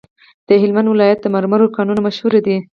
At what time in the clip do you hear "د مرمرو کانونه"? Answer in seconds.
1.21-1.99